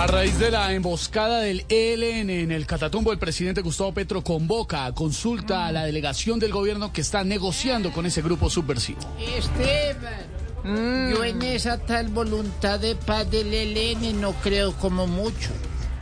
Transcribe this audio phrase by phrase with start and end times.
[0.00, 4.86] A raíz de la emboscada del ELN en el Catatumbo, el presidente Gustavo Petro convoca
[4.86, 9.00] a consulta a la delegación del gobierno que está negociando con ese grupo subversivo.
[9.18, 15.50] Esteban, yo en esa tal voluntad de paz del ELN no creo como mucho.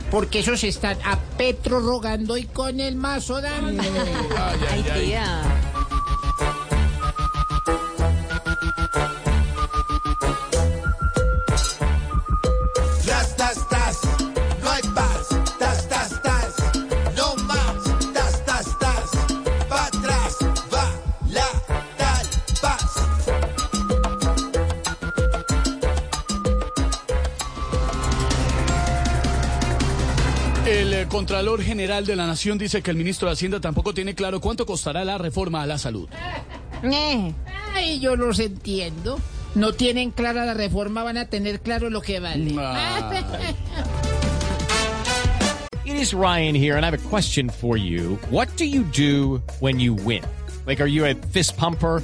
[0.09, 3.83] Porque esos están a Petro rogando y con el mazo dando.
[4.71, 5.41] Ay, tía.
[5.41, 5.58] Tras,
[30.65, 34.13] El eh, Contralor General de la Nación dice que el ministro de Hacienda tampoco tiene
[34.15, 36.07] claro cuánto costará la reforma a la salud.
[36.83, 37.33] Eh,
[37.73, 39.19] Ay, yo los entiendo.
[39.55, 42.53] No tienen clara la reforma, van a tener claro lo que vale.
[45.85, 48.19] It is Ryan here, and I have a question for you.
[48.29, 50.21] What do you do when you win?
[50.67, 52.03] Like, are you a fist pumper?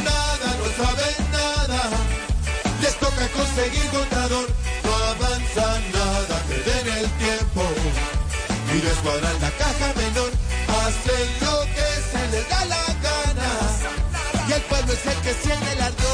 [8.81, 10.31] Y descuadran la caja menor.
[10.67, 13.49] Hacen lo que se les da la gana.
[14.47, 16.11] Y el pueblo es el que siente el ardor.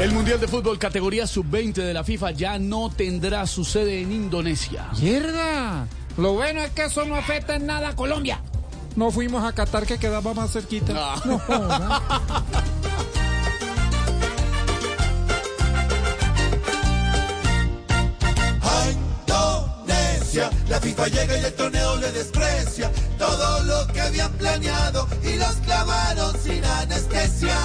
[0.00, 4.12] El Mundial de Fútbol categoría sub-20 de la FIFA ya no tendrá su sede en
[4.12, 4.86] Indonesia.
[5.00, 5.86] ¡Mierda!
[6.16, 8.40] Lo bueno es que eso no afecta en nada a Colombia.
[8.96, 11.16] No fuimos a Qatar que quedaba más cerquita.
[11.24, 11.96] No, joda.
[12.06, 12.69] a
[20.30, 20.50] Indonesia.
[20.68, 25.54] La FIFA llega y el torneo le desprecia todo lo que habían planeado y los
[25.64, 27.56] clavaron sin anestesia.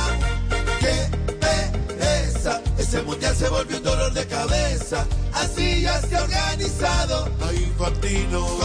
[0.79, 1.09] ¡Qué
[1.39, 2.61] pereza!
[2.77, 5.05] Ese mundial se volvió un dolor de cabeza.
[5.33, 8.64] Así ya se ha organizado a Infantino